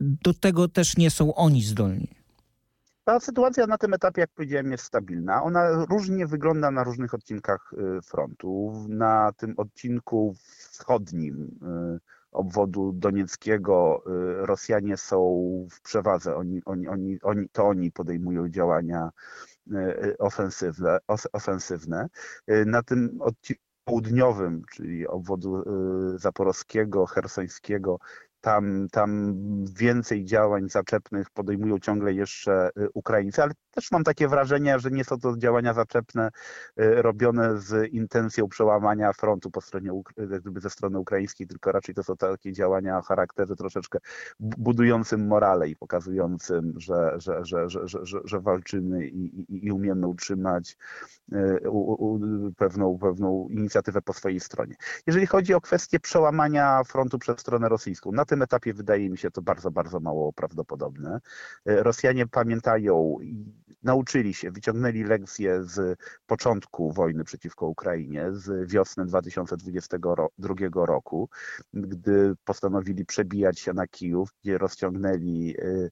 do 0.00 0.34
tego 0.34 0.68
też 0.68 0.96
nie 0.96 1.10
są 1.10 1.34
oni 1.34 1.62
zdolni? 1.62 2.23
Ta 3.04 3.20
sytuacja 3.20 3.66
na 3.66 3.78
tym 3.78 3.94
etapie, 3.94 4.20
jak 4.20 4.30
powiedziałem, 4.30 4.72
jest 4.72 4.84
stabilna. 4.84 5.42
Ona 5.42 5.84
różnie 5.90 6.26
wygląda 6.26 6.70
na 6.70 6.84
różnych 6.84 7.14
odcinkach 7.14 7.72
y, 7.72 8.02
frontu. 8.02 8.84
Na 8.88 9.32
tym 9.36 9.54
odcinku 9.56 10.34
wschodnim 10.70 11.58
y, 11.96 12.00
obwodu 12.32 12.92
donieckiego 12.92 14.02
y, 14.42 14.46
Rosjanie 14.46 14.96
są 14.96 15.18
w 15.70 15.80
przewadze. 15.80 16.36
Oni, 16.36 16.62
oni, 16.64 16.88
oni, 16.88 17.18
oni, 17.22 17.48
to 17.48 17.66
oni 17.66 17.92
podejmują 17.92 18.48
działania 18.48 19.10
ofensywne. 20.18 20.98
ofensywne. 21.32 22.08
Na 22.66 22.82
tym 22.82 23.16
odcinku 23.20 23.62
południowym, 23.84 24.62
czyli 24.72 25.06
obwodu 25.06 25.64
zaporowskiego, 26.16 27.06
hersońskiego, 27.06 27.98
tam, 28.44 28.88
tam 28.92 29.34
więcej 29.78 30.24
działań 30.24 30.68
zaczepnych 30.68 31.30
podejmują 31.30 31.78
ciągle 31.78 32.12
jeszcze 32.12 32.70
y, 32.78 32.88
Ukraińcy, 32.94 33.42
ale 33.42 33.52
też 33.74 33.90
mam 33.92 34.04
takie 34.04 34.28
wrażenie, 34.28 34.78
że 34.78 34.90
nie 34.90 35.04
są 35.04 35.18
to 35.18 35.36
działania 35.36 35.74
zaczepne 35.74 36.30
y, 36.80 37.02
robione 37.02 37.58
z 37.58 37.92
intencją 37.92 38.48
przełamania 38.48 39.12
frontu 39.12 39.50
po 39.50 39.60
stronie, 39.60 39.90
gdyby 40.40 40.60
ze 40.60 40.70
strony 40.70 40.98
ukraińskiej, 40.98 41.46
tylko 41.46 41.72
raczej 41.72 41.94
to 41.94 42.02
są 42.02 42.16
takie 42.16 42.52
działania 42.52 42.98
o 42.98 43.02
charakterze 43.02 43.56
troszeczkę 43.56 43.98
budującym 44.40 45.26
morale 45.26 45.68
i 45.68 45.76
pokazującym, 45.76 46.74
że, 46.76 47.14
że, 47.16 47.44
że, 47.44 47.68
że, 47.68 47.80
że, 47.86 48.20
że 48.24 48.40
walczymy 48.40 49.06
i, 49.06 49.40
i, 49.40 49.66
i 49.66 49.72
umiemy 49.72 50.06
utrzymać 50.06 50.76
y, 51.32 51.70
u, 51.70 51.92
u, 51.92 52.20
pewną, 52.56 52.98
pewną 52.98 53.48
inicjatywę 53.50 54.02
po 54.02 54.12
swojej 54.12 54.40
stronie. 54.40 54.74
Jeżeli 55.06 55.26
chodzi 55.26 55.54
o 55.54 55.60
kwestię 55.60 56.00
przełamania 56.00 56.84
frontu 56.84 57.18
przez 57.18 57.40
stronę 57.40 57.68
rosyjską, 57.68 58.12
na 58.12 58.24
tym 58.24 58.42
etapie 58.42 58.74
wydaje 58.74 59.10
mi 59.10 59.18
się 59.18 59.30
to 59.30 59.42
bardzo, 59.42 59.70
bardzo 59.70 60.00
mało 60.00 60.32
prawdopodobne. 60.32 61.20
Y, 61.68 61.82
Rosjanie 61.82 62.26
pamiętają 62.26 63.16
nauczyli 63.84 64.34
się, 64.34 64.50
wyciągnęli 64.50 65.04
lekcje 65.04 65.64
z 65.64 65.98
początku 66.26 66.92
wojny 66.92 67.24
przeciwko 67.24 67.66
Ukrainie, 67.66 68.26
z 68.32 68.70
wiosny 68.70 69.06
2022 69.06 70.54
roku, 70.86 71.28
gdy 71.74 72.34
postanowili 72.44 73.06
przebijać 73.06 73.60
się 73.60 73.72
na 73.72 73.86
Kijów, 73.86 74.28
gdzie 74.42 74.58
rozciągnęli 74.58 75.54
y, 75.58 75.90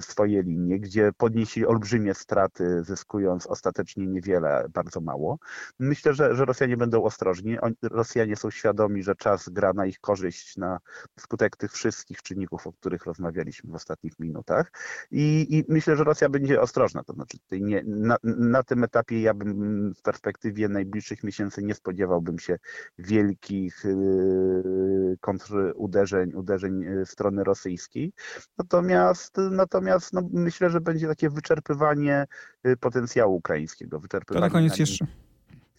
swoje 0.00 0.42
linie, 0.42 0.80
gdzie 0.80 1.10
podnieśli 1.16 1.66
olbrzymie 1.66 2.14
straty, 2.14 2.84
zyskując 2.84 3.46
ostatecznie 3.46 4.06
niewiele, 4.06 4.66
bardzo 4.74 5.00
mało. 5.00 5.38
Myślę, 5.78 6.14
że, 6.14 6.36
że 6.36 6.44
Rosjanie 6.44 6.76
będą 6.76 7.02
ostrożni. 7.02 7.56
Rosjanie 7.82 8.36
są 8.36 8.50
świadomi, 8.50 9.02
że 9.02 9.14
czas 9.14 9.48
gra 9.48 9.72
na 9.72 9.86
ich 9.86 10.00
korzyść 10.00 10.56
na 10.56 10.78
skutek 11.18 11.56
tych 11.56 11.72
wszystkich 11.72 12.22
czynników, 12.22 12.66
o 12.66 12.72
których 12.72 13.04
rozmawialiśmy 13.04 13.72
w 13.72 13.74
ostatnich 13.74 14.18
minutach. 14.18 14.72
I, 15.10 15.56
i 15.58 15.64
myślę, 15.68 15.96
że 15.96 16.04
Rosja 16.04 16.28
będzie 16.28 16.60
ostrożna. 16.60 17.04
To 17.04 17.12
znaczy 17.12 17.38
nie, 17.50 17.82
na, 17.86 18.16
na, 18.24 18.62
tym 18.62 18.84
etapie 18.84 19.22
ja 19.22 19.34
bym 19.34 19.94
w 19.94 20.02
perspektywie 20.02 20.68
najbliższych 20.68 21.24
miesięcy 21.24 21.62
nie 21.62 21.74
spodziewałbym 21.74 22.38
się 22.38 22.58
wielkich 22.98 23.84
yy, 23.84 25.16
kontruderzeń 25.20 26.32
uderzeń 26.34 26.80
yy, 26.80 27.06
strony 27.06 27.44
rosyjskiej. 27.44 28.12
Natomiast, 28.58 29.36
natomiast 29.50 29.67
no, 30.12 30.22
myślę, 30.32 30.70
że 30.70 30.80
będzie 30.80 31.08
takie 31.08 31.30
wyczerpywanie 31.30 32.26
yy, 32.64 32.76
potencjału 32.76 33.36
ukraińskiego. 33.36 34.00
Wyczerpywanie 34.00 34.40
to 34.40 34.46
na 34.46 34.50
koniec 34.50 34.78
jeszcze. 34.78 35.06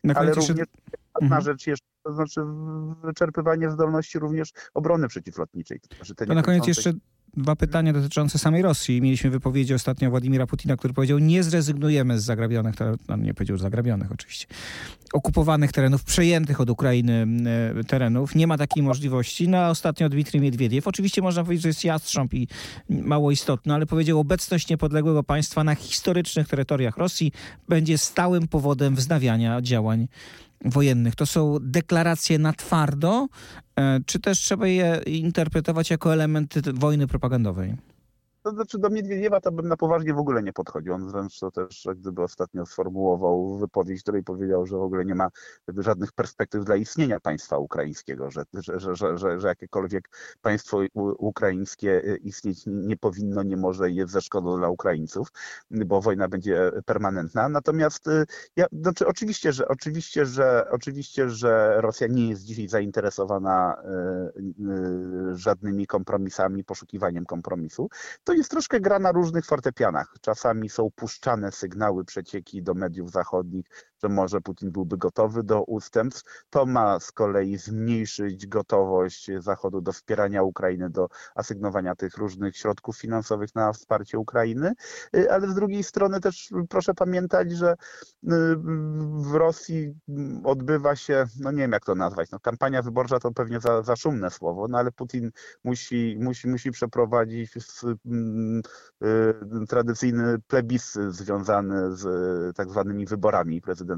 Na 0.03 0.13
koniec 0.13 0.17
Ale 0.17 0.27
jeszcze... 0.27 0.53
również 0.53 0.67
mhm. 1.22 1.41
rzecz 1.41 1.67
jeszcze, 1.67 1.88
to 2.03 2.13
znaczy 2.13 2.41
wyczerpywanie 3.03 3.69
zdolności 3.69 4.19
również 4.19 4.50
obrony 4.74 5.08
przeciwlotniczej. 5.08 5.79
To, 5.79 5.96
znaczy 5.96 6.15
to 6.15 6.25
na 6.25 6.43
koniec 6.43 6.67
jeszcze 6.67 6.93
dwa 7.38 7.55
pytania 7.55 7.93
dotyczące 7.93 8.39
samej 8.39 8.62
Rosji. 8.62 9.01
Mieliśmy 9.01 9.29
wypowiedzi 9.29 9.74
ostatnio 9.74 10.09
Władimira 10.09 10.48
Putina, 10.48 10.77
który 10.77 10.93
powiedział, 10.93 11.19
nie 11.19 11.43
zrezygnujemy 11.43 12.19
z 12.19 12.24
zagrabionych, 12.24 12.75
no 13.07 13.17
nie 13.17 13.33
powiedział 13.33 13.57
zagrabionych 13.57 14.12
oczywiście, 14.12 14.48
okupowanych 15.13 15.71
terenów, 15.71 16.03
przejętych 16.03 16.62
od 16.62 16.69
Ukrainy 16.69 17.27
e, 17.79 17.83
terenów. 17.83 18.36
Nie 18.36 18.48
ma 18.48 18.57
takiej 18.57 18.83
możliwości. 18.83 19.48
No 19.48 19.69
ostatnio 19.69 20.09
Dmitrij 20.09 20.41
Miedwiediew, 20.41 20.88
oczywiście 20.88 21.21
można 21.21 21.43
powiedzieć, 21.43 21.63
że 21.63 21.69
jest 21.69 21.83
jastrząb 21.83 22.33
i 22.33 22.48
mało 22.89 23.31
istotny, 23.31 23.74
ale 23.74 23.86
powiedział, 23.86 24.19
obecność 24.19 24.69
niepodległego 24.69 25.24
państwa 25.24 25.63
na 25.63 25.75
historycznych 25.75 26.48
terytoriach 26.48 26.98
Rosji 26.98 27.31
będzie 27.69 27.98
stałym 27.98 28.48
powodem 28.48 28.95
wznawiania 28.95 29.62
działań 29.62 30.07
wojennych? 30.66 31.16
To 31.16 31.25
są 31.25 31.58
deklaracje 31.62 32.39
na 32.39 32.54
twardo, 32.54 33.28
e, 33.75 34.00
czy 34.06 34.20
też 34.20 34.39
trzeba 34.39 34.68
je 34.68 35.01
interpretować 35.06 35.89
jako 35.89 36.13
elementy 36.13 36.62
wojny 36.74 37.08
propagandowej? 37.08 37.75
To 38.43 38.51
znaczy 38.51 38.79
do 38.79 38.89
Miedwiediewa 38.89 39.41
to 39.41 39.51
bym 39.51 39.67
na 39.67 39.77
poważnie 39.77 40.13
w 40.13 40.19
ogóle 40.19 40.43
nie 40.43 40.53
podchodził. 40.53 40.93
On 40.93 41.12
wręcz 41.12 41.39
to 41.39 41.51
też 41.51 41.86
jak 41.86 41.98
gdyby 41.98 42.24
ostatnio 42.24 42.65
sformułował 42.65 43.58
wypowiedź, 43.58 44.01
której 44.01 44.24
powiedział, 44.24 44.65
że 44.65 44.77
w 44.77 44.81
ogóle 44.81 45.05
nie 45.05 45.15
ma 45.15 45.29
żadnych 45.77 46.12
perspektyw 46.12 46.65
dla 46.65 46.75
istnienia 46.75 47.19
państwa 47.19 47.58
ukraińskiego, 47.58 48.31
że, 48.31 48.43
że, 48.53 48.79
że, 48.79 49.17
że, 49.17 49.39
że 49.39 49.48
jakiekolwiek 49.48 50.10
państwo 50.41 50.79
ukraińskie 51.17 52.03
y, 52.03 52.17
istnieć 52.17 52.63
nie 52.67 52.98
powinno, 52.98 53.43
nie 53.43 53.58
może 53.58 53.91
i 53.91 53.96
jest 53.96 54.12
ze 54.12 54.22
szkodą 54.22 54.58
dla 54.58 54.69
Ukraińców, 54.69 55.27
bo 55.72 56.01
wojna 56.01 56.27
będzie 56.27 56.72
permanentna. 56.86 57.50
Natomiast 57.50 58.08
y, 58.08 58.25
ja, 58.55 58.65
znaczy 58.72 59.08
oczywiście, 59.08 59.53
że 59.53 59.67
oczywiście, 59.67 60.25
że 60.25 60.67
oczywiście, 60.72 61.29
że 61.29 61.81
Rosja 61.81 62.08
nie 62.08 62.29
jest 62.29 62.43
dzisiaj 62.43 62.67
zainteresowana 62.67 63.81
y, 64.36 65.38
żadnymi 65.38 65.88
kompromisami, 65.88 66.63
poszukiwaniem 66.63 67.25
kompromisu 67.25 67.89
to 68.29 68.33
jest 68.33 68.51
troszkę 68.51 68.79
gra 68.79 69.00
na 69.00 69.12
różnych 69.12 69.45
fortepianach. 69.45 70.13
Czasami 70.21 70.69
są 70.69 70.89
puszczane 70.95 71.51
sygnały, 71.51 72.05
przecieki 72.05 72.63
do 72.63 72.74
mediów 72.74 73.12
zachodnich, 73.12 73.65
że 74.03 74.10
może 74.10 74.41
Putin 74.41 74.72
byłby 74.72 74.98
gotowy 74.98 75.44
do 75.44 75.63
ustępstw. 75.63 76.46
To 76.50 76.65
ma 76.65 77.00
z 77.00 77.12
kolei 77.12 77.58
zmniejszyć 77.58 78.48
gotowość 78.48 79.32
Zachodu 79.39 79.82
do 79.82 79.91
wspierania 79.91 80.44
Ukrainy, 80.44 80.89
do 80.89 81.10
asygnowania 81.36 81.96
tych 81.96 82.18
różnych 82.18 82.58
środków 82.58 82.98
finansowych 82.98 83.56
na 83.56 83.74
wsparcie 83.74 84.20
Ukrainy. 84.20 84.74
Y, 85.15 85.32
ale 85.32 85.48
z 85.48 85.56
drugiej 85.56 85.84
strony 85.84 86.20
też 86.20 86.50
proszę 86.70 86.94
pamiętać, 86.94 87.51
że 87.51 87.72
y, 87.72 87.77
w 89.22 89.34
Rosji 89.34 89.96
odbywa 90.44 90.96
się, 90.96 91.25
no 91.39 91.51
nie 91.51 91.58
wiem 91.62 91.72
jak 91.72 91.86
to 91.86 91.96
nazwać, 91.96 92.32
no 92.32 92.39
kampania 92.39 92.82
wyborcza 92.82 93.20
to 93.20 93.32
pewnie 93.32 93.60
za, 93.60 93.84
za 93.84 93.96
szumne 93.96 94.32
słowo, 94.32 94.68
no 94.68 94.77
ale 94.77 94.91
Putin 94.91 95.32
musi, 95.63 96.18
musi, 96.20 96.48
musi 96.48 96.72
przeprowadzić 96.72 97.50
Mm, 98.06 98.62
y, 99.03 99.65
tradycyjny 99.68 100.39
plebiscyt 100.48 101.13
związany 101.13 101.96
z 101.96 102.06
tak 102.56 102.70
zwanymi 102.70 103.06
wyborami 103.06 103.62
prezydenckimi, 103.62 103.88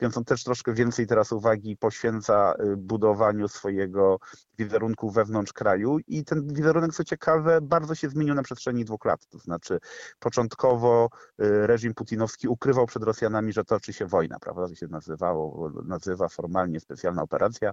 więc 0.00 0.16
on 0.16 0.24
też 0.24 0.44
troszkę 0.44 0.74
więcej 0.74 1.06
teraz 1.06 1.32
uwagi 1.32 1.76
poświęca 1.76 2.54
y, 2.54 2.76
budowaniu 2.76 3.48
swojego 3.48 4.18
wizerunku 4.58 5.10
wewnątrz 5.10 5.52
kraju 5.52 5.98
i 6.06 6.24
ten 6.24 6.54
wizerunek, 6.54 6.94
co 6.94 7.04
ciekawe, 7.04 7.60
bardzo 7.60 7.94
się 7.94 8.08
zmienił 8.08 8.34
na 8.34 8.42
przestrzeni 8.42 8.84
dwóch 8.84 9.04
lat. 9.04 9.26
To 9.26 9.38
znaczy 9.38 9.78
początkowo 10.18 11.08
reżim 11.38 11.94
putinowski 11.94 12.48
ukrywał 12.48 12.86
przed 12.86 13.02
Rosjanami, 13.02 13.52
że 13.52 13.64
toczy 13.64 13.92
się 13.92 14.06
wojna, 14.06 14.38
prawda? 14.38 14.68
To 14.68 14.74
się 14.74 14.86
nazywało, 14.86 15.70
nazywa 15.84 16.28
formalnie 16.28 16.80
specjalna 16.80 17.22
operacja 17.22 17.72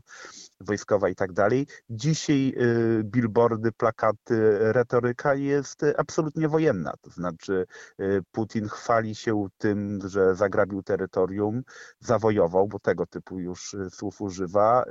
wojskowa 0.60 1.10
i 1.10 1.16
tak 1.16 1.34
dalej. 1.34 1.68
Dzisiaj 1.90 2.56
billboardy, 3.04 3.72
plakaty, 3.72 4.58
retoryka 4.60 5.36
jest 5.36 5.86
absolutnie 5.98 6.48
wojenna. 6.48 6.94
To 7.02 7.10
znaczy 7.10 7.66
y, 8.00 8.22
Putin 8.32 8.68
chwali 8.68 9.16
się 9.16 9.48
tym, 9.58 10.00
że 10.06 10.36
zagrabił 10.36 10.84
terytorium, 10.84 11.13
zawojował, 12.00 12.68
bo 12.68 12.80
tego 12.80 13.06
typu 13.06 13.40
już 13.40 13.74
y, 13.74 13.90
słów 13.90 14.22
używa. 14.22 14.86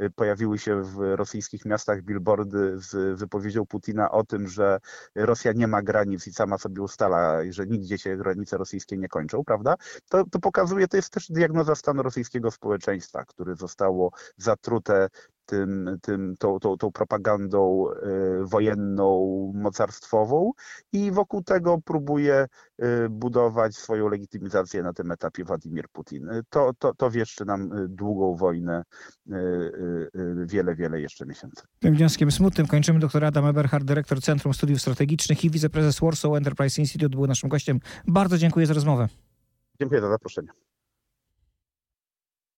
Y, 0.00 0.10
pojawiły 0.10 0.58
się 0.58 0.82
w 0.82 0.98
rosyjskich 1.16 1.64
miastach 1.64 2.02
billboardy 2.02 2.78
z 2.78 3.18
wypowiedzią 3.18 3.66
Putina 3.66 4.10
o 4.10 4.24
tym, 4.24 4.48
że 4.48 4.78
Rosja 5.14 5.52
nie 5.52 5.66
ma 5.66 5.82
granic 5.82 6.26
i 6.26 6.32
sama 6.32 6.58
sobie 6.58 6.82
ustala, 6.82 7.38
że 7.50 7.66
nigdzie 7.66 7.98
się 7.98 8.16
granice 8.16 8.56
rosyjskie 8.56 8.96
nie 8.96 9.08
kończą, 9.08 9.44
prawda? 9.44 9.74
To, 10.08 10.24
to 10.24 10.38
pokazuje, 10.38 10.88
to 10.88 10.96
jest 10.96 11.12
też 11.12 11.30
diagnoza 11.30 11.74
stanu 11.74 12.02
rosyjskiego 12.02 12.50
społeczeństwa, 12.50 13.24
które 13.24 13.56
zostało 13.56 14.10
zatrute 14.36 15.08
tym, 15.50 15.98
tym, 16.02 16.34
tą, 16.38 16.58
tą, 16.58 16.76
tą 16.76 16.92
propagandą 16.92 17.86
e, 17.90 17.94
wojenną, 18.44 19.52
mocarstwową 19.54 20.52
i 20.92 21.10
wokół 21.10 21.42
tego 21.42 21.78
próbuje 21.84 22.46
e, 22.78 23.08
budować 23.08 23.76
swoją 23.76 24.08
legitymizację 24.08 24.82
na 24.82 24.92
tym 24.92 25.10
etapie 25.10 25.44
Władimir 25.44 25.88
Putin. 25.92 26.28
To, 26.50 26.70
to, 26.78 26.94
to 26.94 27.10
wieszczy 27.10 27.44
nam 27.44 27.70
długą 27.88 28.36
wojnę, 28.36 28.82
wiele, 30.46 30.74
wiele 30.74 31.00
jeszcze 31.00 31.26
miesięcy. 31.26 31.62
Tym 31.78 31.94
wnioskiem 31.94 32.30
smutnym 32.30 32.66
kończymy. 32.66 32.98
Doktor 32.98 33.24
Adam 33.24 33.46
Eberhard, 33.46 33.84
dyrektor 33.84 34.22
Centrum 34.22 34.54
Studiów 34.54 34.80
Strategicznych 34.80 35.44
i 35.44 35.50
wiceprezes 35.50 36.00
Warsaw 36.00 36.32
Enterprise 36.34 36.80
Institute 36.80 37.16
był 37.16 37.26
naszym 37.26 37.48
gościem. 37.48 37.80
Bardzo 38.06 38.38
dziękuję 38.38 38.66
za 38.66 38.74
rozmowę. 38.74 39.08
Dziękuję 39.80 40.00
za 40.00 40.08
zaproszenie. 40.08 40.48